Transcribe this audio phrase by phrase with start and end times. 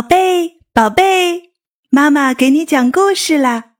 [0.00, 1.50] 宝贝，宝贝，
[1.90, 3.72] 妈妈给你讲故事啦！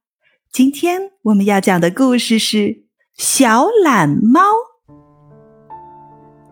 [0.53, 2.59] 今天我们要讲的故事是
[3.17, 4.43] 《小懒猫》。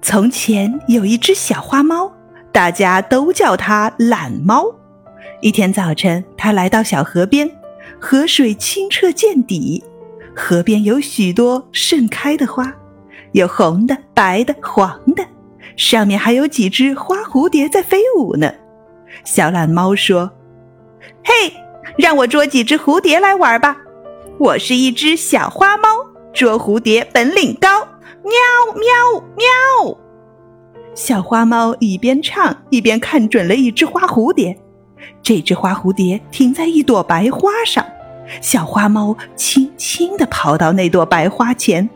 [0.00, 2.10] 从前有一只小花猫，
[2.50, 4.64] 大家都叫它懒猫。
[5.42, 7.50] 一天早晨，它来到小河边，
[8.00, 9.84] 河水清澈见底，
[10.34, 12.74] 河边有许多盛开的花，
[13.32, 15.22] 有红的、白的、黄的，
[15.76, 18.50] 上面还有几只花蝴蝶在飞舞呢。
[19.24, 20.30] 小懒猫说
[21.24, 21.52] ：“嘿，
[21.96, 23.76] 让我捉几只蝴蝶来玩吧！
[24.38, 25.88] 我是一只小花猫，
[26.32, 27.86] 捉蝴蝶本领高。
[28.22, 29.98] 喵喵喵！”
[30.94, 34.56] 小花猫一边唱一边看准了一只花蝴蝶。
[35.22, 37.84] 这只花蝴蝶停在一朵白花上，
[38.40, 41.88] 小花猫轻轻地跑到那朵白花前。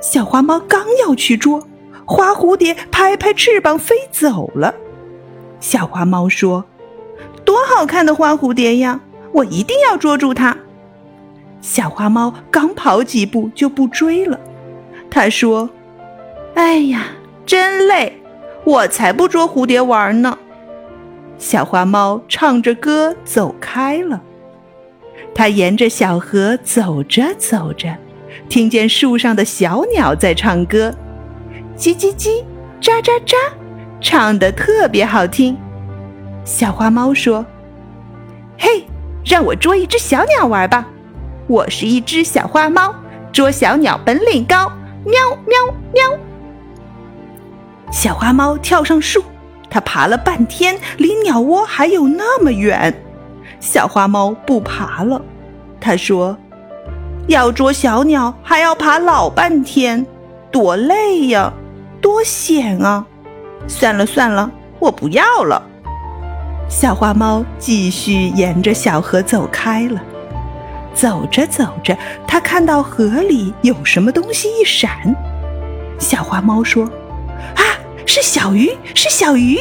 [0.00, 1.62] 小花猫刚要去捉，
[2.04, 4.74] 花蝴蝶拍拍翅膀飞走了。
[5.60, 6.64] 小花猫说
[7.44, 9.00] ：“多好看的花蝴蝶呀！
[9.32, 10.56] 我一定要捉住它。”
[11.60, 14.40] 小花猫刚跑几步就不追了。
[15.10, 15.68] 它说
[16.54, 17.08] ：“哎呀，
[17.44, 18.20] 真累，
[18.64, 20.38] 我才不捉蝴蝶玩呢。”
[21.38, 24.22] 小花猫唱着歌走开了。
[25.34, 27.94] 它沿着小河走着走着，
[28.48, 30.94] 听见树上的小鸟在唱歌，
[31.76, 32.42] 叽叽叽，
[32.80, 33.36] 喳喳喳。
[34.00, 35.56] 唱得特别好听，
[36.44, 37.44] 小花猫说
[38.58, 38.84] ：“嘿，
[39.24, 40.86] 让我捉一只小鸟玩吧！
[41.46, 42.94] 我是一只小花猫，
[43.30, 44.72] 捉小鸟本领高。”
[45.04, 45.14] 喵
[45.46, 46.18] 喵喵！
[47.90, 49.22] 小花猫跳上树，
[49.70, 52.94] 它爬了半天，离鸟窝还有那么远。
[53.58, 55.20] 小花猫不爬了，
[55.80, 56.36] 它说
[57.28, 60.06] ：“要捉小鸟还要爬老半天，
[60.50, 61.52] 多累呀，
[62.00, 63.06] 多险啊！”
[63.66, 65.62] 算了算了，我不要了。
[66.68, 70.00] 小花猫继续沿着小河走开了。
[70.92, 74.90] 走着走着，它看到河里有什么东西一闪。
[75.98, 76.84] 小花猫说
[77.54, 77.62] ：“啊，
[78.04, 79.58] 是小鱼，是小鱼！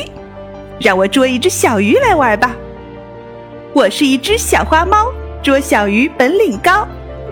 [0.80, 2.56] 让我捉一只小鱼来玩吧。
[3.74, 5.06] 我是一只小花猫，
[5.44, 6.88] 捉小鱼本领高。”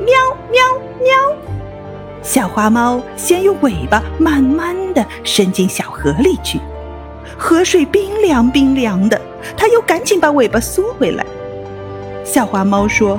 [0.06, 0.14] 喵
[0.52, 0.62] 喵
[1.02, 1.37] 喵！
[2.28, 6.60] 小花猫先用尾巴慢慢地伸进小河里去，
[7.38, 9.20] 河水冰凉冰凉的，
[9.56, 11.26] 它又赶紧把尾巴缩回来。
[12.26, 13.18] 小花猫说：“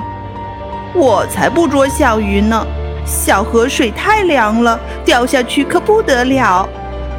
[0.93, 2.63] 我才不捉小鱼呢，
[3.03, 6.69] 小河水太凉了，掉下去可不得了，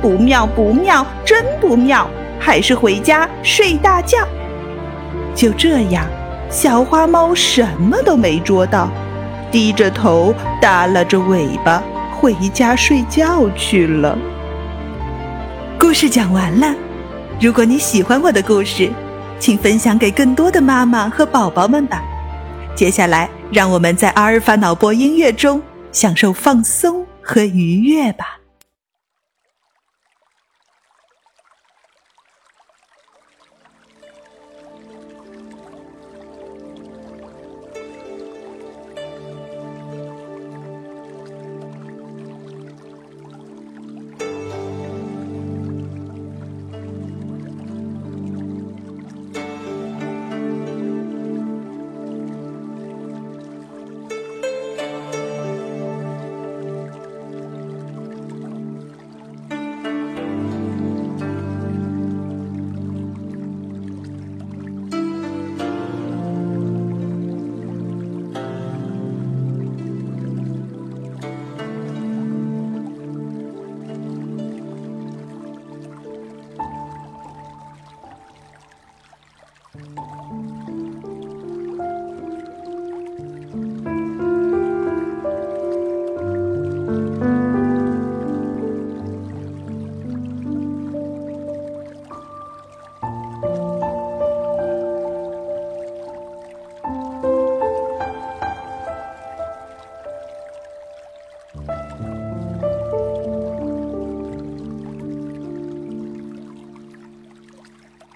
[0.01, 2.09] 不妙不妙，真不妙，
[2.39, 4.19] 还是回家睡大觉。”
[5.35, 6.07] 就这样，
[6.49, 8.89] 小花猫什么都没捉到。
[9.51, 14.17] 低着头，耷拉着尾巴，回家睡觉去了。
[15.79, 16.75] 故事讲完了。
[17.41, 18.91] 如果你喜欢我的故事，
[19.39, 22.03] 请分享给更多的妈妈和宝宝们吧。
[22.75, 28.40] 接下来，让我们在阿尔法脑波音乐中享受放松和愉悦吧。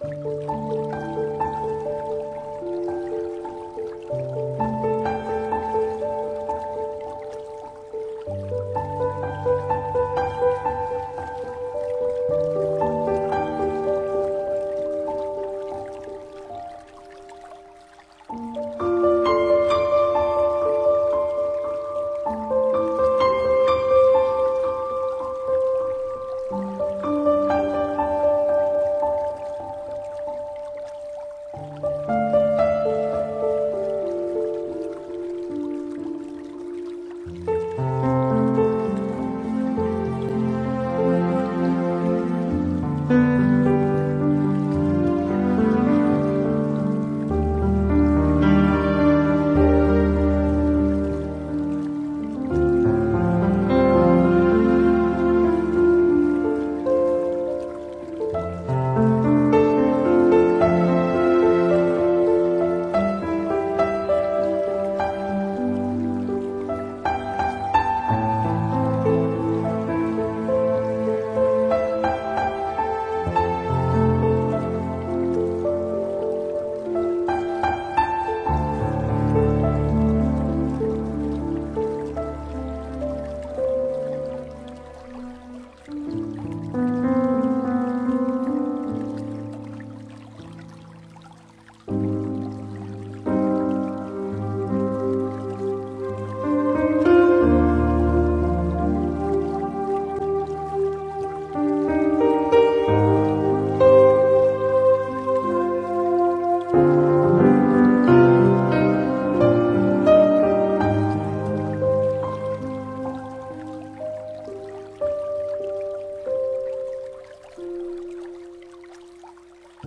[0.04, 0.33] Bye.